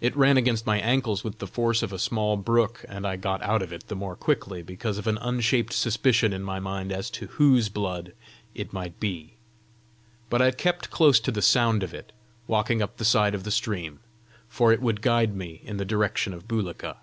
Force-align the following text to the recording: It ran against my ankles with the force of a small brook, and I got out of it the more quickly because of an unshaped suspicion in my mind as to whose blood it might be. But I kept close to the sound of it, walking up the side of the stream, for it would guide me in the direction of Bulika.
It 0.00 0.16
ran 0.16 0.36
against 0.36 0.64
my 0.64 0.78
ankles 0.78 1.24
with 1.24 1.40
the 1.40 1.46
force 1.48 1.82
of 1.82 1.92
a 1.92 1.98
small 1.98 2.36
brook, 2.36 2.84
and 2.88 3.04
I 3.04 3.16
got 3.16 3.42
out 3.42 3.62
of 3.62 3.72
it 3.72 3.88
the 3.88 3.96
more 3.96 4.14
quickly 4.14 4.62
because 4.62 4.96
of 4.96 5.08
an 5.08 5.18
unshaped 5.18 5.72
suspicion 5.72 6.32
in 6.32 6.44
my 6.44 6.60
mind 6.60 6.92
as 6.92 7.10
to 7.10 7.26
whose 7.26 7.68
blood 7.68 8.12
it 8.54 8.72
might 8.72 9.00
be. 9.00 9.34
But 10.28 10.40
I 10.40 10.52
kept 10.52 10.90
close 10.92 11.18
to 11.18 11.32
the 11.32 11.42
sound 11.42 11.82
of 11.82 11.92
it, 11.92 12.12
walking 12.46 12.80
up 12.80 12.98
the 12.98 13.04
side 13.04 13.34
of 13.34 13.42
the 13.42 13.50
stream, 13.50 13.98
for 14.48 14.72
it 14.72 14.80
would 14.80 15.02
guide 15.02 15.34
me 15.34 15.62
in 15.64 15.78
the 15.78 15.84
direction 15.84 16.32
of 16.32 16.46
Bulika. 16.46 16.98